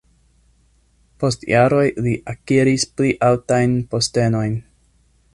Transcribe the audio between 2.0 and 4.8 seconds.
li akiris pli altajn postenojn.